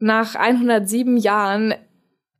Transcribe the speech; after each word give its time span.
nach 0.00 0.34
107 0.34 1.16
Jahren 1.16 1.74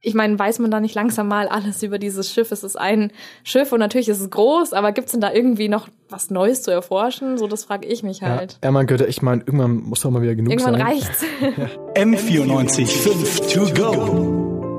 ich 0.03 0.15
meine, 0.15 0.39
weiß 0.39 0.61
man 0.61 0.71
da 0.71 0.81
nicht 0.81 0.95
langsam 0.95 1.29
mal 1.29 1.49
alles 1.49 1.83
über 1.83 1.99
dieses 1.99 2.33
Schiff? 2.33 2.53
Es 2.53 2.65
ist 2.65 2.77
ein 2.77 3.13
Schiff 3.45 3.71
und 3.73 3.81
natürlich 3.81 4.09
ist 4.09 4.21
es 4.21 4.31
groß, 4.31 4.73
aber 4.73 4.93
gibt's 4.93 5.13
denn 5.13 5.21
da 5.21 5.31
irgendwie 5.33 5.69
noch 5.69 5.89
was 6.09 6.31
Neues 6.31 6.63
zu 6.63 6.71
erforschen? 6.71 7.37
So, 7.37 7.47
das 7.47 7.65
frage 7.65 7.87
ich 7.87 8.03
mich 8.03 8.23
halt. 8.23 8.59
Ja, 8.65 8.71
man 8.71 8.87
könnte, 8.87 9.05
ich 9.07 9.21
meine, 9.21 9.43
irgendwann 9.43 9.83
muss 9.83 10.01
doch 10.01 10.11
mal 10.11 10.23
wieder 10.23 10.35
genug 10.35 10.53
irgendwann 10.53 10.75
sein. 10.75 10.83
reicht's. 10.83 11.25
M94 11.95 12.87
5 12.87 13.53
to 13.53 13.61
go. 13.75 14.79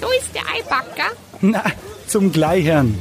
So 0.00 0.06
ist 0.18 0.34
der 0.34 0.42
Eibacker. 0.54 1.16
Na, 1.40 1.64
zum 2.06 2.30
Gleichern. 2.30 2.94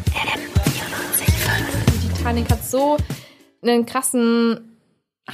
Die 2.01 2.15
Titanic 2.15 2.49
hat 2.49 2.63
so 2.63 2.95
einen 3.61 3.85
krassen 3.85 4.77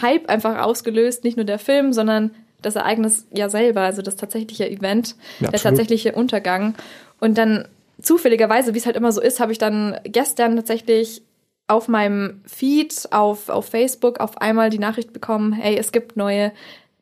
Hype 0.02 0.28
einfach 0.30 0.64
ausgelöst, 0.64 1.24
nicht 1.24 1.38
nur 1.38 1.46
der 1.46 1.60
Film, 1.60 1.94
sondern 1.94 2.32
das 2.66 2.76
Ereignis 2.76 3.28
ja 3.34 3.50
selber, 3.50 3.82
also 3.82 4.02
das 4.02 4.16
tatsächliche 4.16 4.70
Event, 4.70 5.16
Ja, 5.40 5.52
der 5.52 5.60
tatsächliche 5.60 6.14
Untergang. 6.14 6.76
Und 7.20 7.38
dann 7.38 7.68
zufälligerweise, 8.02 8.74
wie 8.74 8.78
es 8.78 8.86
halt 8.86 8.96
immer 8.96 9.12
so 9.12 9.22
ist, 9.22 9.40
habe 9.40 9.52
ich 9.52 9.58
dann 9.58 10.00
gestern 10.04 10.56
tatsächlich 10.56 11.22
auf 11.68 11.88
meinem 11.88 12.42
Feed 12.46 13.08
auf, 13.12 13.50
auf 13.50 13.68
Facebook 13.68 14.20
auf 14.20 14.40
einmal 14.40 14.70
die 14.70 14.80
Nachricht 14.80 15.14
bekommen, 15.14 15.54
hey, 15.54 15.78
es 15.78 15.92
gibt 15.92 16.16
neue 16.16 16.52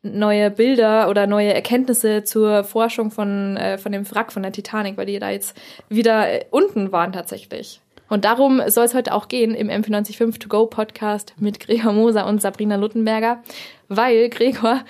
neue 0.04 0.50
Bilder 0.50 1.08
oder 1.08 1.26
neue 1.26 1.54
Erkenntnisse 1.54 2.24
zur 2.24 2.62
Forschung 2.62 3.10
von, 3.10 3.56
äh, 3.56 3.78
von 3.78 3.90
dem 3.90 4.08
Wrack 4.10 4.32
von 4.32 4.42
der 4.42 4.52
Titanic, 4.52 4.98
weil 4.98 5.06
die 5.06 5.18
da 5.18 5.30
jetzt 5.30 5.56
wieder 5.88 6.30
äh, 6.30 6.44
unten 6.50 6.92
waren 6.92 7.12
tatsächlich. 7.12 7.80
Und 8.10 8.26
darum 8.26 8.60
soll 8.68 8.84
es 8.84 8.94
heute 8.94 9.14
auch 9.14 9.28
gehen 9.28 9.54
im 9.54 9.68
M495 9.68 10.38
To 10.40 10.48
Go 10.48 10.66
Podcast 10.66 11.34
mit 11.38 11.58
Gregor 11.58 11.94
Moser 11.94 12.26
und 12.26 12.42
Sabrina 12.42 12.76
Luttenberger, 12.76 13.42
weil 13.88 14.28
Gregor 14.28 14.82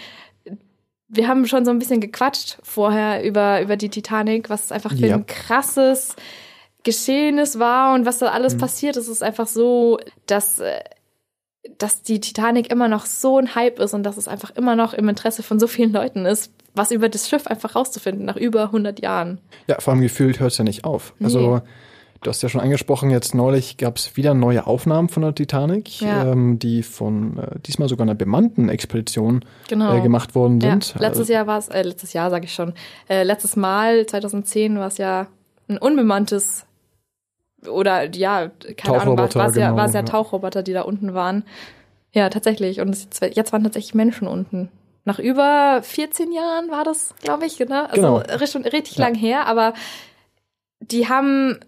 wir 1.08 1.28
haben 1.28 1.46
schon 1.46 1.64
so 1.64 1.70
ein 1.70 1.78
bisschen 1.78 2.00
gequatscht 2.00 2.58
vorher 2.62 3.22
über, 3.24 3.60
über 3.62 3.76
die 3.76 3.88
Titanic, 3.90 4.50
was 4.50 4.64
es 4.64 4.72
einfach 4.72 4.90
für 4.92 5.06
Ja. 5.06 5.16
ein 5.16 5.26
krasses 5.26 6.16
Geschehnis 6.82 7.58
war 7.58 7.94
und 7.94 8.04
was 8.06 8.18
da 8.18 8.28
alles 8.28 8.56
passiert. 8.56 8.96
ist. 8.96 9.04
Es 9.06 9.12
ist 9.16 9.22
einfach 9.22 9.46
so, 9.46 9.98
dass, 10.26 10.58
äh, 10.60 10.80
dass 11.78 12.02
die 12.02 12.20
Titanic 12.20 12.70
immer 12.70 12.88
noch 12.88 13.06
so 13.06 13.38
ein 13.38 13.54
Hype 13.54 13.78
ist 13.78 13.94
und 13.94 14.02
dass 14.02 14.16
es 14.16 14.28
einfach 14.28 14.50
immer 14.56 14.76
noch 14.76 14.92
im 14.92 15.08
Interesse 15.08 15.42
von 15.42 15.58
so 15.58 15.66
vielen 15.66 15.92
Leuten 15.92 16.26
ist, 16.26 16.52
was 16.74 16.90
über 16.90 17.08
das 17.08 17.28
Schiff 17.28 17.46
einfach 17.46 17.74
rauszufinden 17.74 18.24
nach 18.26 18.36
über 18.36 18.64
100 18.64 19.00
Jahren. 19.00 19.40
Ja, 19.66 19.80
vor 19.80 19.92
allem 19.92 20.02
gefühlt 20.02 20.40
hört 20.40 20.52
es 20.52 20.58
ja 20.58 20.64
nicht 20.64 20.84
auf. 20.84 21.14
Also, 21.22 21.62
du 22.24 22.30
hast 22.30 22.42
ja 22.42 22.48
schon 22.48 22.60
angesprochen, 22.60 23.10
jetzt 23.10 23.34
neulich 23.34 23.76
gab 23.76 23.96
es 23.96 24.16
wieder 24.16 24.34
neue 24.34 24.66
Aufnahmen 24.66 25.08
von 25.08 25.22
der 25.22 25.34
Titanic, 25.34 26.00
Ja. 26.00 26.32
ähm, 26.32 26.58
die 26.58 26.82
von 26.82 27.38
äh, 27.38 27.60
diesmal 27.60 27.88
sogar 27.88 28.04
einer 28.04 28.14
bemannten 28.14 28.68
Expedition 28.68 29.44
Genau. 29.68 29.96
äh, 29.96 30.00
gemacht 30.00 30.34
worden 30.34 30.60
Ja, 30.60 30.70
sind. 30.72 30.94
letztes 30.98 31.20
Also, 31.20 31.32
Jahr 31.32 31.46
war 31.46 31.58
es, 31.58 31.68
äh, 31.68 31.82
letztes 31.82 32.12
Jahr 32.12 32.30
sage 32.30 32.46
ich 32.46 32.54
schon, 32.54 32.72
äh, 33.08 33.22
letztes 33.22 33.54
Mal, 33.56 34.06
2010, 34.06 34.78
war 34.78 34.88
es 34.88 34.98
ja 34.98 35.28
ein 35.68 35.78
unbemanntes 35.78 36.66
oder 37.68 38.12
ja, 38.14 38.50
keine 38.76 39.00
Ahnung, 39.00 39.16
war 39.16 39.26
es 39.26 39.34
ja, 39.56 39.68
genau, 39.68 39.76
war's 39.76 39.94
ja 39.94 40.00
ja. 40.00 40.06
Tauchroboter, 40.06 40.62
die 40.62 40.72
da 40.72 40.82
unten 40.82 41.14
waren. 41.14 41.44
Ja, 42.12 42.28
tatsächlich. 42.28 42.80
Und 42.80 42.90
es, 42.90 43.08
jetzt 43.32 43.52
waren 43.52 43.64
tatsächlich 43.64 43.94
Menschen 43.94 44.28
unten. 44.28 44.68
Nach 45.06 45.18
über 45.18 45.80
14 45.82 46.32
Jahren 46.32 46.70
war 46.70 46.84
das, 46.84 47.14
glaube 47.22 47.46
ich, 47.46 47.58
ne? 47.60 47.88
Also 47.90 48.22
Genau. 48.24 48.46
schon 48.46 48.62
richtig 48.64 48.96
Ja. 48.98 49.06
lang 49.06 49.14
her, 49.14 49.46
aber 49.46 49.74
die 50.80 51.08
haben 51.08 51.58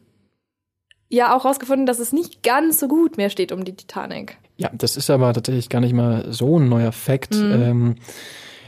ja 1.08 1.36
auch 1.36 1.44
rausgefunden, 1.44 1.86
dass 1.86 1.98
es 1.98 2.12
nicht 2.12 2.42
ganz 2.42 2.80
so 2.80 2.88
gut 2.88 3.16
mehr 3.16 3.30
steht 3.30 3.52
um 3.52 3.64
die 3.64 3.74
Titanic. 3.74 4.36
Ja, 4.56 4.70
das 4.72 4.96
ist 4.96 5.10
aber 5.10 5.32
tatsächlich 5.32 5.68
gar 5.68 5.80
nicht 5.80 5.92
mal 5.92 6.26
so 6.32 6.58
ein 6.58 6.68
neuer 6.68 6.92
Fakt. 6.92 7.34
Mhm. 7.34 7.52
Ähm, 7.52 7.94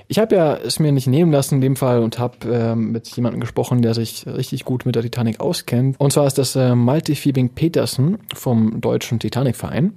ich 0.07 0.19
habe 0.19 0.35
ja 0.37 0.57
es 0.57 0.79
mir 0.79 0.93
nicht 0.93 1.07
nehmen 1.07 1.33
lassen 1.33 1.57
in 1.57 1.61
dem 1.61 1.77
Fall 1.77 2.01
und 2.03 2.19
habe 2.19 2.37
ähm, 2.51 2.93
mit 2.93 3.09
jemandem 3.09 3.41
gesprochen, 3.41 3.83
der 3.83 3.95
sich 3.95 4.27
richtig 4.27 4.65
gut 4.65 4.87
mit 4.87 4.95
der 4.95 5.03
Titanic 5.03 5.41
auskennt. 5.41 5.97
Und 5.99 6.13
zwar 6.13 6.27
ist 6.27 6.39
das 6.39 6.57
äh, 6.57 6.75
Malte 6.75 7.15
Fiebing 7.15 7.51
Petersen 7.51 8.19
vom 8.35 8.81
Deutschen 8.81 9.19
Titanic-Verein. 9.19 9.93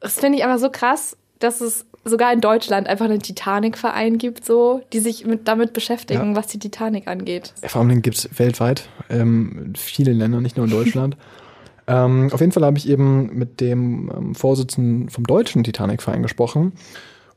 Das 0.00 0.18
finde 0.18 0.38
ich 0.38 0.44
aber 0.44 0.58
so 0.58 0.70
krass, 0.70 1.16
dass 1.38 1.60
es 1.60 1.86
sogar 2.04 2.32
in 2.32 2.40
Deutschland 2.40 2.86
einfach 2.88 3.06
einen 3.06 3.20
Titanic-Verein 3.20 4.18
gibt, 4.18 4.44
so, 4.44 4.82
die 4.92 4.98
sich 4.98 5.24
mit, 5.24 5.46
damit 5.48 5.72
beschäftigen, 5.72 6.32
Ja. 6.32 6.36
was 6.36 6.48
die 6.48 6.58
Titanic 6.58 7.06
angeht. 7.08 7.54
Vor 7.66 7.80
allem 7.80 8.02
gibt's 8.02 8.28
weltweit, 8.36 8.88
ähm, 9.08 9.62
in 9.66 9.76
vielen 9.76 10.18
Ländern, 10.18 10.42
nicht 10.42 10.56
nur 10.56 10.66
in 10.66 10.72
Deutschland. 10.72 11.16
ähm, 11.86 12.30
auf 12.32 12.40
jeden 12.40 12.52
Fall 12.52 12.64
habe 12.64 12.78
ich 12.78 12.88
eben 12.88 13.36
mit 13.36 13.60
dem 13.60 14.10
ähm, 14.16 14.34
Vorsitzenden 14.34 15.08
vom 15.10 15.24
Deutschen 15.24 15.64
Titanic-Verein 15.64 16.22
gesprochen. 16.22 16.72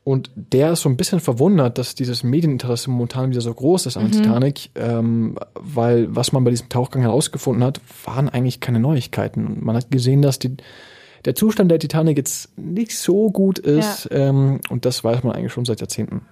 Und 0.04 0.30
der 0.34 0.72
ist 0.72 0.80
so 0.82 0.88
ein 0.88 0.96
bisschen 0.96 1.20
verwundert, 1.20 1.76
dass 1.76 1.94
dieses 1.94 2.22
Medieninteresse 2.22 2.88
momentan 2.90 3.30
wieder 3.30 3.42
so 3.42 3.52
groß 3.52 3.84
ist 3.86 3.98
an 3.98 4.04
der 4.10 4.12
Titanic, 4.22 4.70
ähm, 4.74 5.36
weil 5.54 6.06
was 6.14 6.32
man 6.32 6.44
bei 6.44 6.50
diesem 6.50 6.70
Tauchgang 6.70 7.02
herausgefunden 7.02 7.62
hat, 7.62 7.80
waren 8.04 8.30
eigentlich 8.30 8.60
keine 8.60 8.80
Neuigkeiten. 8.80 9.58
Man 9.62 9.76
hat 9.76 9.90
gesehen, 9.90 10.22
dass 10.22 10.38
die, 10.38 10.56
der 11.26 11.34
Zustand 11.34 11.70
der 11.70 11.78
Titanic 11.78 12.16
jetzt 12.16 12.56
nicht 12.56 12.96
so 12.96 13.30
gut 13.30 13.58
ist 13.58 14.08
ähm, 14.10 14.60
und 14.70 14.86
das 14.86 15.04
weiß 15.04 15.24
man 15.24 15.34
eigentlich 15.34 15.52
schon 15.52 15.66
seit 15.66 15.80
Jahrzehnten. 15.80 16.22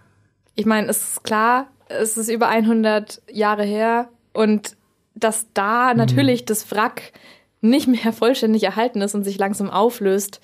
Ich 0.54 0.64
meine, 0.64 0.88
es 0.88 1.02
ist 1.10 1.24
klar, 1.24 1.66
es 1.88 2.16
ist 2.16 2.30
über 2.30 2.48
100 2.48 3.20
Jahre 3.30 3.64
her 3.64 4.08
und 4.32 4.74
dass 5.14 5.48
da 5.52 5.92
Mhm. 5.92 5.98
natürlich 5.98 6.46
das 6.46 6.70
Wrack 6.70 7.12
nicht 7.60 7.88
mehr 7.88 8.12
vollständig 8.12 8.62
erhalten 8.62 9.00
ist 9.00 9.14
und 9.14 9.24
sich 9.24 9.38
langsam 9.38 9.70
auflöst, 9.70 10.40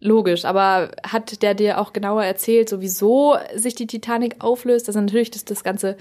logisch. 0.00 0.44
Aber 0.44 0.90
hat 1.02 1.42
der 1.42 1.54
dir 1.54 1.80
auch 1.80 1.92
genauer 1.92 2.24
erzählt, 2.24 2.68
so 2.68 2.80
wieso 2.80 3.36
sich 3.54 3.74
die 3.74 3.86
Titanic 3.86 4.36
auflöst? 4.38 4.88
Das 4.88 4.94
ist 4.94 5.00
natürlich 5.00 5.30
das, 5.30 5.44
das 5.44 5.64
ganze 5.64 5.96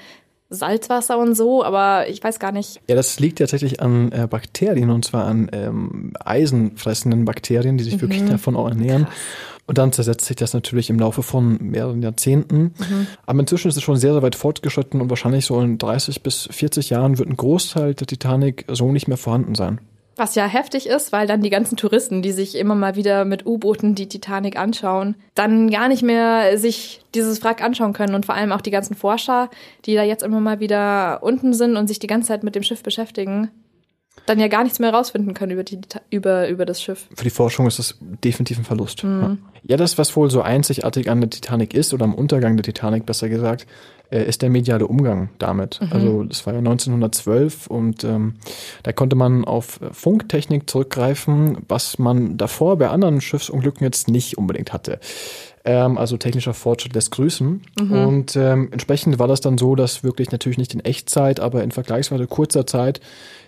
Salzwasser 0.50 1.18
und 1.18 1.36
so, 1.36 1.64
aber 1.64 2.08
ich 2.10 2.24
weiß 2.24 2.40
gar 2.40 2.52
nicht. 2.52 2.80
Ja, 2.88 2.96
das 2.96 3.20
liegt 3.20 3.40
tatsächlich 3.40 3.82
an 3.82 4.12
äh, 4.12 4.28
Bakterien 4.30 4.92
und 4.92 5.04
zwar 5.04 5.26
an 5.26 5.50
ähm, 5.52 6.14
eisenfressenden 6.24 7.26
Bakterien, 7.26 7.78
die 7.78 7.84
sich 7.84 8.00
wirklich 8.02 8.26
davon 8.26 8.56
auch 8.56 8.70
ernähren. 8.70 9.08
Und 9.66 9.78
dann 9.78 9.94
zersetzt 9.94 10.26
sich 10.26 10.36
das 10.36 10.54
natürlich 10.54 10.90
im 10.90 11.00
Laufe 11.00 11.24
von 11.24 11.58
mehreren 11.62 12.02
Jahrzehnten. 12.02 12.74
Aber 13.26 13.40
inzwischen 13.40 13.70
ist 13.70 13.78
es 13.78 13.84
schon 13.84 13.96
sehr, 13.96 14.12
sehr 14.12 14.22
weit 14.22 14.36
fortgeschritten 14.36 15.00
und 15.00 15.10
wahrscheinlich 15.10 15.46
so 15.46 15.60
in 15.62 15.78
30 15.78 16.22
bis 16.22 16.50
40 16.52 16.90
Jahren 16.90 17.18
wird 17.18 17.30
ein 17.30 17.38
Großteil 17.38 17.94
der 17.94 18.06
Titanic 18.06 18.66
so 18.70 18.92
nicht 18.92 19.08
mehr 19.08 19.18
vorhanden 19.18 19.56
sein. 19.56 19.80
Was 20.16 20.35
ja 20.35 20.46
heftig 20.46 20.88
ist, 20.88 21.12
weil 21.12 21.25
dann 21.25 21.41
die 21.41 21.50
ganzen 21.50 21.75
Touristen, 21.75 22.22
die 22.22 22.31
sich 22.31 22.56
immer 22.56 22.75
mal 22.75 22.96
wieder 22.96 23.25
mit 23.25 23.46
U-Booten 23.46 23.96
die 23.96 24.07
Titanic 24.07 24.57
anschauen, 24.57 25.16
dann 25.34 25.72
gar 25.72 25.88
nicht 25.88 26.03
mehr 26.03 26.57
sich 26.57 27.01
dieses 27.16 27.44
Wrack 27.44 27.63
anschauen 27.63 27.94
können 27.94 28.13
und 28.13 28.25
vor 28.25 28.35
allem 28.35 28.52
auch 28.52 28.62
die 28.62 28.72
ganzen 28.72 28.96
Forscher, 28.96 29.50
die 29.85 29.96
da 29.96 30.03
jetzt 30.03 30.23
immer 30.23 30.40
mal 30.40 30.59
wieder 30.59 31.23
unten 31.23 31.53
sind 31.53 31.78
und 31.78 31.88
sich 31.88 32.00
die 32.00 32.07
ganze 32.07 32.28
Zeit 32.28 32.44
mit 32.44 32.56
dem 32.56 32.63
Schiff 32.63 32.84
beschäftigen, 32.84 33.50
dann 34.25 34.40
ja 34.40 34.47
gar 34.47 34.63
nichts 34.63 34.79
mehr 34.79 34.94
rausfinden 34.94 35.34
können 35.34 35.52
über, 35.52 35.63
die, 35.63 35.79
über, 36.09 36.47
über 36.47 36.66
das 36.66 36.81
Schiff. 36.81 37.07
Für 37.13 37.23
die 37.23 37.29
Forschung 37.29 37.68
ist 37.68 37.79
das 37.79 37.97
definitiv 38.00 38.59
ein 38.59 38.66
Verlust. 38.66 39.03
Ja. 39.03 39.38
Ja, 39.66 39.78
das, 39.78 39.97
was 39.97 40.16
wohl 40.16 40.29
so 40.29 40.41
einzigartig 40.41 41.09
an 41.09 41.22
der 41.22 41.29
Titanic 41.29 41.74
ist, 41.74 41.94
oder 41.94 42.03
am 42.06 42.13
Untergang 42.16 42.57
der 42.57 42.63
Titanic 42.63 43.06
besser 43.06 43.29
gesagt, 43.29 43.66
äh, 44.13 44.24
ist 44.24 44.41
der 44.41 44.50
mediale 44.50 44.88
Umgang 44.88 45.29
damit. 45.40 45.79
Also 45.90 46.24
das 46.24 46.46
war 46.46 46.53
ja 46.53 46.59
1912 46.59 47.68
und 47.68 48.03
ähm, 48.03 48.35
da 48.84 48.91
konnte 48.91 49.16
man 49.16 49.44
auf 49.44 49.81
äh, 49.81 49.91
Funktechnik 49.91 50.69
zurückgreifen, 50.69 51.57
was 51.68 51.97
man 51.97 52.38
davor 52.38 52.78
bei 52.78 52.90
anderen 52.90 53.22
Schiffsunglücken 53.22 53.84
jetzt 53.84 54.09
nicht 54.09 54.38
unbedingt 54.38 54.72
hatte. 54.72 55.00
Ähm, 55.66 55.97
also 55.97 56.18
technischer 56.18 56.53
Fortschritt 56.53 56.94
lässt 56.94 57.12
grüßen. 57.12 57.62
Und 57.79 58.35
ähm, 58.35 58.68
entsprechend 58.72 59.18
war 59.18 59.28
das 59.28 59.40
dann 59.40 59.57
so, 59.57 59.75
dass 59.75 60.03
wirklich 60.03 60.31
natürlich 60.31 60.57
nicht 60.57 60.73
in 60.73 60.81
Echtzeit, 60.81 61.40
aber 61.40 61.63
in 61.63 61.72
vergleichsweise 61.72 62.28
kurzer 62.28 62.68
Zeit 62.68 63.00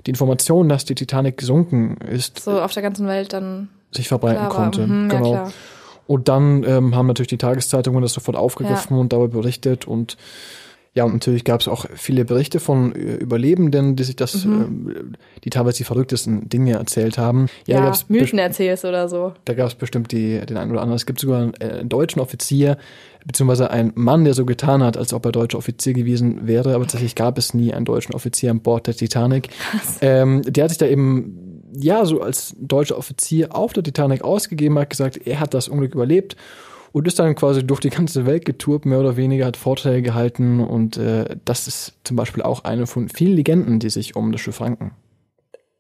die 0.06 0.12
Information, 0.12 0.70
dass 0.70 0.86
die 0.86 0.96
Titanic 0.96 1.38
gesunken 1.38 1.98
ist, 2.10 2.40
So 2.40 2.62
auf 2.62 2.72
der 2.72 2.84
ganzen 2.84 3.08
Welt 3.08 3.34
dann 3.34 3.70
sich 3.92 4.08
verbreiten 4.08 4.50
konnte. 4.50 4.88
Mhm, 4.88 5.10
ja, 5.12 5.18
genau. 5.18 5.32
klar. 5.32 5.54
Und 6.08 6.28
dann 6.28 6.64
ähm, 6.64 6.96
haben 6.96 7.08
natürlich 7.08 7.30
die 7.30 7.38
Tageszeitungen 7.38 8.02
das 8.02 8.14
sofort 8.14 8.38
aufgegriffen 8.38 8.98
und 8.98 9.14
darüber 9.14 9.40
berichtet 9.40 9.88
und 9.88 10.18
ja, 10.96 11.04
und 11.04 11.12
natürlich 11.12 11.44
gab 11.44 11.60
es 11.60 11.68
auch 11.68 11.86
viele 11.94 12.24
Berichte 12.24 12.62
von 12.62 12.96
äh, 12.96 13.16
Überlebenden, 13.16 13.98
die 13.98 14.06
sich 14.06 14.16
das, 14.16 14.46
ähm, 14.46 15.16
die 15.44 15.50
teilweise 15.50 15.80
die 15.80 15.84
verrücktesten 15.84 16.48
Dinge 16.48 16.76
erzählt 16.76 17.18
haben. 17.18 17.42
Mhm. 17.42 17.48
Ja, 17.68 17.80
da 17.80 17.86
gab's 17.88 18.06
Mythen 18.08 18.40
erzählst 18.40 18.86
oder 18.86 19.10
so. 19.10 19.34
da 19.44 19.54
gab 19.54 19.68
es 19.68 19.76
bestimmt 19.76 20.14
die, 20.14 20.40
den 20.46 20.56
einen 20.56 20.72
oder 20.72 20.82
anderen. 20.82 20.96
Es 20.96 21.06
gibt 21.06 21.20
sogar 21.20 21.42
einen, 21.42 21.54
äh, 21.60 21.80
einen 21.80 21.90
deutschen 21.90 22.22
Offizier, 22.22 22.78
beziehungsweise 23.26 23.72
einen 23.72 23.92
Mann, 23.96 24.24
der 24.24 24.34
so 24.34 24.46
getan 24.46 24.84
hat, 24.84 24.96
als 24.96 25.12
ob 25.12 25.26
er 25.26 25.34
deutscher 25.34 25.58
Offizier 25.58 25.92
gewesen 25.92 26.48
wäre, 26.48 26.74
aber 26.74 26.86
tatsächlich 26.86 27.16
gab 27.16 27.38
es 27.38 27.54
nie 27.54 27.74
einen 27.74 27.84
deutschen 27.84 28.16
Offizier 28.16 28.52
an 28.52 28.62
Bord 28.62 28.88
der 28.88 28.96
Titanic. 28.96 29.50
Ähm, 30.02 30.42
der 30.46 30.66
hat 30.66 30.72
sich 30.72 30.78
da 30.78 30.86
eben, 30.86 31.45
ja, 31.80 32.06
so 32.06 32.22
als 32.22 32.56
deutscher 32.60 32.98
Offizier 32.98 33.56
auf 33.56 33.74
der 33.74 33.84
Titanic 33.84 34.24
ausgegeben, 34.24 34.80
hat 34.80 34.90
gesagt, 34.90 35.26
er 35.26 35.40
hat 35.40 35.54
das 35.54 35.68
Unglück 35.68 35.96
überlebt 35.96 36.36
und 36.92 37.08
ist 37.08 37.20
dann 37.20 37.36
quasi 37.36 37.66
durch 37.66 37.82
die 37.82 37.90
ganze 37.90 38.26
Welt 38.26 38.46
getourt, 38.46 38.86
mehr 38.86 39.00
oder 39.00 39.18
weniger, 39.18 39.46
hat 39.46 39.58
Vorträge 39.58 40.02
gehalten 40.02 40.60
und 40.62 40.98
äh, 40.98 41.36
das 41.46 41.68
ist 41.68 41.94
zum 42.04 42.16
Beispiel 42.16 42.44
auch 42.44 42.64
eine 42.64 42.88
von 42.88 43.10
vielen 43.10 43.36
Legenden, 43.36 43.80
die 43.80 43.90
sich 43.90 44.16
um 44.16 44.32
das 44.32 44.42
Schiff 44.42 44.62
ranken. 44.62 44.92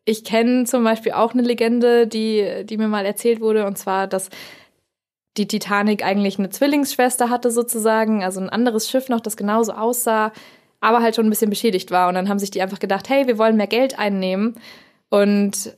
Ich 0.04 0.24
kenne 0.24 0.66
zum 0.66 0.84
Beispiel 0.84 1.14
auch 1.14 1.34
eine 1.34 1.42
Legende, 1.42 2.06
die, 2.06 2.64
die 2.66 2.78
mir 2.78 2.88
mal 2.88 3.06
erzählt 3.06 3.42
wurde, 3.42 3.66
und 3.66 3.78
zwar, 3.78 4.08
dass 4.08 4.30
die 5.38 5.48
Titanic 5.48 6.04
eigentlich 6.04 6.40
eine 6.40 6.50
Zwillingsschwester 6.50 7.30
hatte 7.30 7.52
sozusagen, 7.52 8.24
also 8.24 8.40
ein 8.40 8.50
anderes 8.50 8.90
Schiff 8.90 9.10
noch, 9.10 9.20
das 9.20 9.36
genauso 9.36 9.74
aussah, 9.74 10.32
aber 10.80 11.02
halt 11.02 11.16
schon 11.16 11.26
ein 11.26 11.30
bisschen 11.30 11.50
beschädigt 11.50 11.92
war. 11.92 12.08
Und 12.08 12.16
dann 12.16 12.30
haben 12.30 12.40
sich 12.40 12.52
die 12.52 12.62
einfach 12.62 12.80
gedacht, 12.80 13.10
hey, 13.10 13.28
wir 13.28 13.38
wollen 13.38 13.58
mehr 13.58 13.68
Geld 13.68 13.98
einnehmen 13.98 14.56
und 15.10 15.76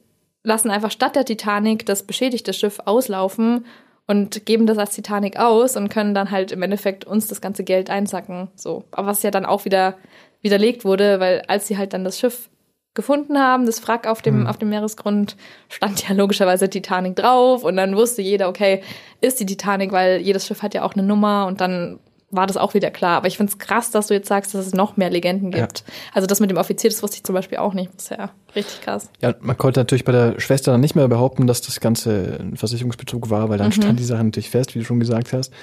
lassen 0.47 0.71
einfach 0.71 0.91
statt 0.91 1.15
der 1.15 1.25
Titanic 1.25 1.85
das 1.85 2.03
beschädigte 2.03 2.53
Schiff 2.53 2.79
auslaufen 2.85 3.65
und 4.07 4.45
geben 4.45 4.65
das 4.65 4.77
als 4.77 4.95
Titanic 4.95 5.37
aus 5.37 5.75
und 5.75 5.89
können 5.89 6.13
dann 6.13 6.31
halt 6.31 6.51
im 6.51 6.61
Endeffekt 6.61 7.05
uns 7.05 7.27
das 7.27 7.41
ganze 7.41 7.63
Geld 7.63 7.89
einsacken. 7.89 8.47
So. 8.55 8.85
Aber 8.91 9.07
was 9.07 9.23
ja 9.23 9.31
dann 9.31 9.45
auch 9.45 9.65
wieder 9.65 9.97
widerlegt 10.41 10.85
wurde, 10.85 11.19
weil 11.19 11.43
als 11.47 11.67
sie 11.67 11.77
halt 11.77 11.93
dann 11.93 12.05
das 12.05 12.17
Schiff 12.17 12.49
gefunden 12.93 13.37
haben, 13.37 13.65
das 13.65 13.85
Wrack 13.85 14.07
auf 14.07 14.21
dem, 14.21 14.41
mhm. 14.41 14.47
auf 14.47 14.57
dem 14.57 14.69
Meeresgrund, 14.69 15.35
stand 15.69 16.07
ja 16.07 16.15
logischerweise 16.15 16.69
Titanic 16.69 17.15
drauf 17.15 17.63
und 17.63 17.75
dann 17.75 17.95
wusste 17.95 18.21
jeder, 18.21 18.47
okay, 18.47 18.81
ist 19.19 19.39
die 19.39 19.45
Titanic, 19.45 19.91
weil 19.91 20.19
jedes 20.21 20.47
Schiff 20.47 20.63
hat 20.63 20.73
ja 20.73 20.83
auch 20.83 20.93
eine 20.93 21.03
Nummer 21.03 21.45
und 21.45 21.59
dann 21.61 21.99
war 22.29 22.45
das 22.45 22.57
auch 22.57 22.73
wieder 22.73 22.91
klar. 22.91 23.17
Aber 23.17 23.27
ich 23.27 23.37
finde 23.37 23.51
es 23.51 23.57
krass, 23.57 23.91
dass 23.91 24.07
du 24.07 24.13
jetzt 24.13 24.27
sagst, 24.27 24.53
dass 24.53 24.65
es 24.65 24.73
noch 24.73 24.97
mehr 24.97 25.09
Legenden 25.09 25.51
gibt. 25.51 25.79
Ja. 25.79 25.93
Also 26.13 26.27
das 26.27 26.39
mit 26.39 26.49
dem 26.49 26.57
Offizier, 26.57 26.89
das 26.89 27.01
wusste 27.01 27.17
ich 27.17 27.23
zum 27.23 27.33
Beispiel 27.33 27.57
auch 27.57 27.73
nicht 27.73 27.95
bisher. 27.95 28.31
Richtig 28.55 28.81
krass. 28.81 29.09
Ja, 29.21 29.33
man 29.39 29.57
konnte 29.57 29.79
natürlich 29.79 30.03
bei 30.03 30.11
der 30.11 30.39
Schwester 30.39 30.71
dann 30.71 30.81
nicht 30.81 30.95
mehr 30.95 31.07
behaupten, 31.07 31.47
dass 31.47 31.61
das 31.61 31.79
Ganze 31.79 32.37
ein 32.39 32.57
Versicherungsbetrug 32.57 33.29
war, 33.29 33.49
weil 33.49 33.57
dann 33.57 33.67
mhm. 33.67 33.73
stand 33.73 33.99
die 33.99 34.03
Sache 34.03 34.23
natürlich 34.23 34.49
fest, 34.49 34.75
wie 34.75 34.79
du 34.79 34.85
schon 34.85 34.99
gesagt 34.99 35.31
hast. 35.31 35.53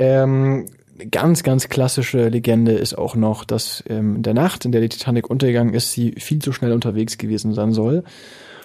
Ähm, 0.00 0.66
ganz, 1.10 1.42
ganz 1.42 1.68
klassische 1.68 2.28
Legende 2.28 2.72
ist 2.72 2.98
auch 2.98 3.14
noch, 3.14 3.44
dass 3.44 3.84
ähm, 3.88 4.16
in 4.16 4.22
der 4.22 4.34
Nacht, 4.34 4.64
in 4.64 4.72
der 4.72 4.80
die 4.80 4.88
Titanic 4.88 5.30
untergegangen 5.30 5.74
ist, 5.74 5.92
sie 5.92 6.12
viel 6.18 6.40
zu 6.40 6.52
schnell 6.52 6.72
unterwegs 6.72 7.18
gewesen 7.18 7.54
sein 7.54 7.72
soll. 7.72 8.02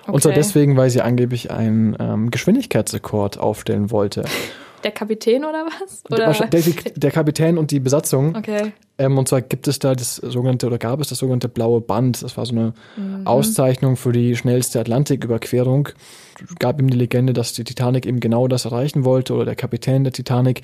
Okay. 0.03 0.11
Und 0.11 0.23
zwar 0.23 0.33
deswegen, 0.33 0.75
weil 0.75 0.89
sie 0.89 1.01
angeblich 1.01 1.51
einen 1.51 1.95
ähm, 1.99 2.31
Geschwindigkeitsrekord 2.31 3.39
aufstellen 3.39 3.91
wollte. 3.91 4.23
Der 4.83 4.91
Kapitän 4.91 5.45
oder 5.45 5.65
was? 5.65 6.03
Oder? 6.11 6.47
Der, 6.47 6.61
der, 6.95 7.11
Kapitän 7.11 7.57
und 7.57 7.71
die 7.71 7.79
Besatzung. 7.79 8.35
Okay. 8.35 8.73
Ähm, 8.97 9.17
und 9.17 9.27
zwar 9.27 9.41
gibt 9.41 9.67
es 9.67 9.79
da 9.79 9.95
das 9.95 10.17
sogenannte, 10.17 10.67
oder 10.67 10.77
gab 10.77 10.99
es 10.99 11.09
das 11.09 11.19
sogenannte 11.19 11.49
blaue 11.49 11.81
Band. 11.81 12.21
Das 12.21 12.37
war 12.37 12.45
so 12.45 12.53
eine 12.53 12.73
mhm. 12.97 13.25
Auszeichnung 13.25 13.95
für 13.95 14.11
die 14.11 14.35
schnellste 14.35 14.79
Atlantiküberquerung. 14.79 15.89
Gab 16.59 16.79
ihm 16.79 16.89
die 16.89 16.97
Legende, 16.97 17.33
dass 17.33 17.53
die 17.53 17.63
Titanic 17.63 18.05
eben 18.05 18.19
genau 18.19 18.47
das 18.47 18.65
erreichen 18.65 19.05
wollte 19.05 19.33
oder 19.33 19.45
der 19.45 19.55
Kapitän 19.55 20.03
der 20.03 20.13
Titanic. 20.13 20.61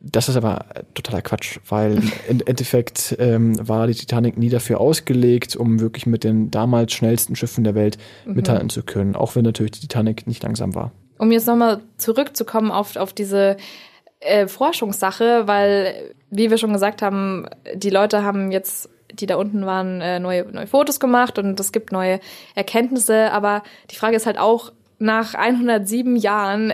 Das 0.00 0.30
ist 0.30 0.36
aber 0.36 0.64
totaler 0.94 1.20
Quatsch, 1.22 1.58
weil 1.68 2.02
im 2.28 2.40
Endeffekt 2.44 3.16
ähm, 3.18 3.56
war 3.66 3.86
die 3.86 3.94
Titanic 3.94 4.38
nie 4.38 4.48
dafür 4.48 4.80
ausgelegt, 4.80 5.56
um 5.56 5.78
wirklich 5.78 6.06
mit 6.06 6.24
den 6.24 6.50
damals 6.50 6.92
schnellsten 6.92 7.36
Schiffen 7.36 7.64
der 7.64 7.74
Welt 7.74 7.98
mhm. 8.24 8.34
mithalten 8.34 8.70
zu 8.70 8.82
können, 8.82 9.14
auch 9.14 9.36
wenn 9.36 9.44
natürlich 9.44 9.72
die 9.72 9.80
Titanic 9.80 10.26
nicht 10.26 10.42
langsam 10.42 10.74
war 10.74 10.92
um 11.20 11.30
jetzt 11.30 11.46
nochmal 11.46 11.82
zurückzukommen 11.98 12.70
auf, 12.70 12.96
auf 12.96 13.12
diese 13.12 13.58
äh, 14.20 14.48
Forschungssache, 14.48 15.46
weil, 15.46 16.14
wie 16.30 16.50
wir 16.50 16.56
schon 16.56 16.72
gesagt 16.72 17.02
haben, 17.02 17.46
die 17.74 17.90
Leute 17.90 18.24
haben 18.24 18.50
jetzt, 18.50 18.88
die 19.12 19.26
da 19.26 19.36
unten 19.36 19.66
waren, 19.66 20.00
äh, 20.00 20.18
neue, 20.18 20.46
neue 20.50 20.66
Fotos 20.66 20.98
gemacht 20.98 21.38
und 21.38 21.60
es 21.60 21.72
gibt 21.72 21.92
neue 21.92 22.20
Erkenntnisse, 22.54 23.32
aber 23.32 23.62
die 23.90 23.96
Frage 23.96 24.16
ist 24.16 24.24
halt 24.24 24.38
auch, 24.38 24.72
nach 24.98 25.34
107 25.34 26.16
Jahren 26.16 26.72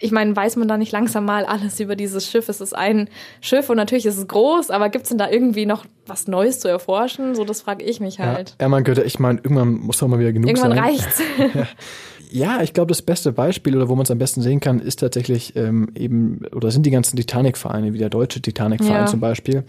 ich 0.00 0.12
meine, 0.12 0.34
weiß 0.34 0.54
man 0.54 0.68
da 0.68 0.76
nicht 0.76 0.92
langsam 0.92 1.24
mal 1.24 1.44
alles 1.44 1.80
über 1.80 1.96
dieses 1.96 2.30
Schiff? 2.30 2.48
Es 2.48 2.60
ist 2.60 2.72
ein 2.72 3.08
Schiff 3.40 3.68
und 3.68 3.76
natürlich 3.76 4.06
ist 4.06 4.16
es 4.16 4.28
groß, 4.28 4.70
aber 4.70 4.90
gibt 4.90 5.02
es 5.02 5.08
denn 5.08 5.18
da 5.18 5.28
irgendwie 5.28 5.66
noch 5.66 5.84
was 6.06 6.28
Neues 6.28 6.60
zu 6.60 6.68
erforschen? 6.68 7.34
So, 7.34 7.44
das 7.44 7.62
frage 7.62 7.84
ich 7.84 7.98
mich 7.98 8.20
halt. 8.20 8.50
Ja, 8.50 8.66
ja 8.66 8.68
man 8.68 8.84
könnte, 8.84 9.02
ich 9.02 9.18
meine, 9.18 9.40
irgendwann 9.40 9.72
muss 9.72 9.98
doch 9.98 10.06
mal 10.06 10.20
wieder 10.20 10.32
genug 10.32 10.50
irgendwann 10.50 10.76
sein. 10.76 10.84
Irgendwann 10.84 11.62
reicht's. 11.64 11.74
Ja, 12.30 12.62
ich 12.62 12.72
glaube, 12.72 12.88
das 12.88 13.02
beste 13.02 13.32
Beispiel 13.32 13.76
oder 13.76 13.88
wo 13.88 13.94
man 13.94 14.04
es 14.04 14.10
am 14.10 14.18
besten 14.18 14.42
sehen 14.42 14.60
kann, 14.60 14.80
ist 14.80 15.00
tatsächlich 15.00 15.56
ähm, 15.56 15.90
eben, 15.94 16.42
oder 16.54 16.70
sind 16.70 16.84
die 16.84 16.90
ganzen 16.90 17.16
Titanic-Vereine, 17.16 17.92
wie 17.92 17.98
der 17.98 18.10
deutsche 18.10 18.42
Titanic-Verein 18.42 19.02
ja. 19.02 19.06
zum 19.06 19.20
Beispiel. 19.20 19.64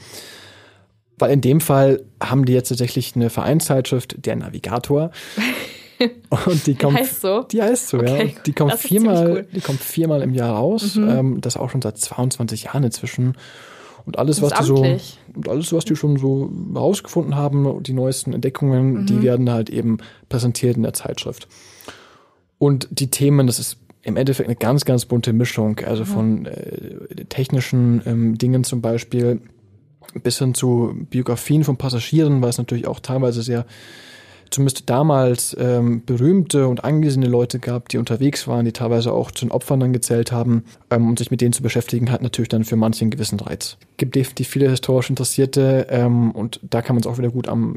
Weil 1.18 1.32
in 1.32 1.42
dem 1.42 1.62
Fall 1.62 2.04
haben 2.22 2.46
die 2.46 2.54
jetzt 2.54 2.70
tatsächlich 2.70 3.16
eine 3.16 3.30
Vereinszeitschrift, 3.30 4.26
der 4.26 4.36
Navigator. 4.36 5.12
Und 6.46 6.66
die 6.66 6.76
kommt, 6.76 6.98
die 6.98 7.02
heißt 7.02 7.22
so? 7.22 7.44
Die 7.44 7.62
heißt 7.62 7.90
so, 7.90 7.98
okay, 7.98 8.34
ja. 8.34 8.42
Die 8.46 8.54
kommt 8.54 8.74
viermal, 8.76 9.30
cool. 9.30 9.48
die 9.54 9.60
kommt 9.60 9.82
viermal 9.82 10.22
im 10.22 10.34
Jahr 10.34 10.56
raus. 10.56 10.96
Mhm. 10.96 11.10
Ähm, 11.10 11.42
das 11.42 11.58
auch 11.58 11.70
schon 11.70 11.82
seit 11.82 11.98
22 11.98 12.64
Jahren 12.64 12.84
inzwischen. 12.84 13.36
Und 14.06 14.18
alles, 14.18 14.42
was 14.42 14.54
die 14.54 14.64
so, 14.64 14.76
und 15.36 15.50
alles, 15.50 15.74
was 15.74 15.86
die 15.86 15.96
schon 15.96 16.18
so 16.18 16.50
herausgefunden 16.74 17.36
haben, 17.36 17.84
die 17.84 17.94
neuesten 17.94 18.34
Entdeckungen, 18.34 19.02
mhm. 19.02 19.06
die 19.06 19.22
werden 19.22 19.52
halt 19.52 19.70
eben 19.70 19.98
präsentiert 20.30 20.78
in 20.78 20.84
der 20.84 20.94
Zeitschrift. 20.94 21.48
Und 22.60 22.88
die 22.92 23.10
Themen, 23.10 23.48
das 23.48 23.58
ist 23.58 23.78
im 24.04 24.16
Endeffekt 24.16 24.48
eine 24.48 24.56
ganz, 24.56 24.86
ganz 24.86 25.06
bunte 25.06 25.34
Mischung, 25.34 25.80
also 25.80 26.04
mhm. 26.04 26.08
von 26.08 26.46
äh, 26.46 27.26
technischen 27.26 28.02
ähm, 28.06 28.38
Dingen 28.38 28.64
zum 28.64 28.82
Beispiel 28.82 29.42
bis 30.24 30.40
hin 30.40 30.54
zu 30.54 30.96
Biografien 31.10 31.64
von 31.64 31.78
Passagieren, 31.78 32.42
weil 32.42 32.50
es 32.50 32.58
natürlich 32.58 32.88
auch 32.88 33.00
teilweise 33.00 33.42
sehr, 33.42 33.66
zumindest 34.52 34.90
damals, 34.90 35.56
ähm, 35.60 36.04
berühmte 36.06 36.68
und 36.68 36.84
angesehene 36.84 37.28
Leute 37.28 37.60
gab, 37.60 37.90
die 37.90 37.98
unterwegs 37.98 38.48
waren, 38.48 38.66
die 38.66 38.72
teilweise 38.72 39.14
auch 39.14 39.32
zu 39.32 39.46
den 39.46 39.52
Opfern 39.52 39.80
dann 39.80 39.94
gezählt 39.94 40.32
haben. 40.32 40.64
Ähm, 40.90 41.08
und 41.08 41.20
sich 41.20 41.32
mit 41.32 41.42
denen 41.42 41.54
zu 41.54 41.62
beschäftigen, 41.62 42.12
hat 42.12 42.22
natürlich 42.22 42.50
dann 42.50 42.64
für 42.64 42.76
manche 42.76 43.02
einen 43.02 43.12
gewissen 43.12 43.40
Reiz. 43.40 43.78
Gibt 43.98 44.16
definitiv 44.16 44.48
viele 44.48 44.70
historisch 44.70 45.10
Interessierte 45.10 45.88
ähm, 45.90 46.32
und 46.32 46.60
da 46.64 46.82
kann 46.82 46.96
man 46.96 47.02
es 47.02 47.08
auch 47.08 47.18
wieder 47.18 47.30
gut 47.32 47.48
am 47.48 47.76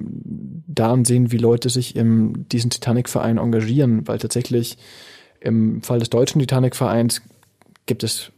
daran 0.66 1.04
sehen, 1.04 1.32
wie 1.32 1.38
Leute 1.38 1.69
sich 1.69 1.96
in 1.96 2.46
diesen 2.50 2.70
Titanic-Verein 2.70 3.38
engagieren, 3.38 4.06
weil 4.08 4.19
tatsächlich 4.19 4.78
im 5.40 5.82
Fall 5.82 5.98
des 5.98 6.10
deutschen 6.10 6.38
Titanic-Vereins 6.38 7.22
gibt 7.86 8.04
es, 8.04 8.30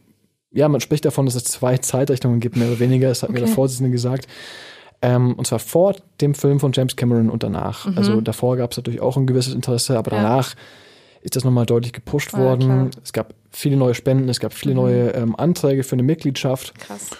ja, 0.51 0.67
man 0.67 0.81
spricht 0.81 1.05
davon, 1.05 1.25
dass 1.25 1.35
es 1.35 1.43
zwei 1.45 1.77
Zeitrichtungen 1.77 2.39
gibt, 2.39 2.55
mehr 2.57 2.67
oder 2.67 2.79
weniger, 2.79 3.09
das 3.09 3.23
hat 3.23 3.29
okay. 3.29 3.39
mir 3.39 3.45
der 3.45 3.53
Vorsitzende 3.53 3.91
gesagt. 3.91 4.27
Ähm, 5.01 5.33
und 5.33 5.45
zwar 5.45 5.59
vor 5.59 5.95
dem 6.21 6.33
Film 6.33 6.59
von 6.59 6.71
James 6.73 6.95
Cameron 6.95 7.29
und 7.29 7.43
danach. 7.43 7.85
Mhm. 7.85 7.97
Also 7.97 8.21
davor 8.21 8.57
gab 8.57 8.71
es 8.71 8.77
natürlich 8.77 9.01
auch 9.01 9.17
ein 9.17 9.27
gewisses 9.27 9.53
Interesse, 9.53 9.97
aber 9.97 10.11
danach 10.11 10.55
ja. 10.55 10.59
ist 11.21 11.35
das 11.35 11.43
nochmal 11.43 11.65
deutlich 11.65 11.93
gepusht 11.93 12.33
ja, 12.33 12.39
worden. 12.39 12.67
Klar. 12.67 12.89
Es 13.03 13.13
gab 13.13 13.33
viele 13.51 13.77
neue 13.77 13.93
Spenden, 13.93 14.29
es 14.29 14.39
gab 14.39 14.53
viele 14.53 14.73
mhm. 14.73 14.81
neue 14.81 15.09
ähm, 15.11 15.35
Anträge 15.35 15.83
für 15.83 15.93
eine 15.93 16.03
Mitgliedschaft. 16.03 16.77
Krass. 16.79 17.11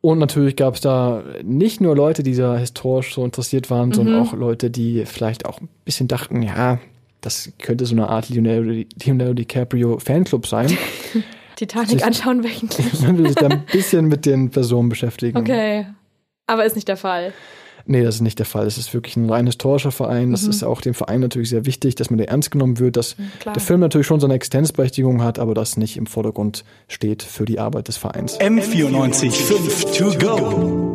Und 0.00 0.18
natürlich 0.18 0.56
gab 0.56 0.74
es 0.74 0.82
da 0.82 1.24
nicht 1.42 1.80
nur 1.80 1.96
Leute, 1.96 2.22
die 2.22 2.34
da 2.34 2.58
historisch 2.58 3.14
so 3.14 3.24
interessiert 3.24 3.70
waren, 3.70 3.88
mhm. 3.88 3.94
sondern 3.94 4.22
auch 4.22 4.34
Leute, 4.34 4.70
die 4.70 5.06
vielleicht 5.06 5.46
auch 5.46 5.60
ein 5.60 5.68
bisschen 5.84 6.08
dachten, 6.08 6.42
ja, 6.42 6.78
das 7.22 7.52
könnte 7.58 7.86
so 7.86 7.94
eine 7.94 8.08
Art 8.08 8.28
Leonardo, 8.28 8.84
Leonardo 9.02 9.32
DiCaprio 9.32 9.98
Fanclub 9.98 10.46
sein. 10.46 10.76
Titanic 11.56 11.90
sich, 11.90 12.04
anschauen 12.04 12.44
wöchentlich. 12.44 13.00
Man 13.02 13.18
will 13.18 13.28
sich 13.28 13.36
da 13.36 13.48
ein 13.48 13.64
bisschen 13.72 14.06
mit 14.06 14.26
den 14.26 14.50
Personen 14.50 14.88
beschäftigen. 14.88 15.38
Okay. 15.38 15.86
Aber 16.46 16.64
ist 16.64 16.76
nicht 16.76 16.88
der 16.88 16.96
Fall. 16.96 17.32
Nee, 17.86 18.02
das 18.02 18.16
ist 18.16 18.20
nicht 18.22 18.38
der 18.38 18.46
Fall. 18.46 18.66
Es 18.66 18.78
ist 18.78 18.94
wirklich 18.94 19.16
ein 19.16 19.28
rein 19.28 19.46
historischer 19.46 19.90
Verein. 19.90 20.30
Das 20.30 20.44
mhm. 20.44 20.50
ist 20.50 20.62
auch 20.62 20.80
dem 20.80 20.94
Verein 20.94 21.20
natürlich 21.20 21.50
sehr 21.50 21.66
wichtig, 21.66 21.94
dass 21.96 22.10
man 22.10 22.18
der 22.18 22.28
ernst 22.28 22.50
genommen 22.50 22.78
wird, 22.78 22.96
dass 22.96 23.16
Klar. 23.40 23.54
der 23.54 23.62
Film 23.62 23.80
natürlich 23.80 24.06
schon 24.06 24.20
seine 24.20 24.34
Existenzberechtigung 24.34 25.22
hat, 25.22 25.38
aber 25.38 25.54
das 25.54 25.76
nicht 25.76 25.96
im 25.96 26.06
Vordergrund 26.06 26.64
steht 26.88 27.22
für 27.22 27.44
die 27.44 27.58
Arbeit 27.58 27.88
des 27.88 27.98
Vereins. 27.98 28.40
M94 28.40 29.30
5 29.32 29.84
to 29.96 30.18
go. 30.18 30.94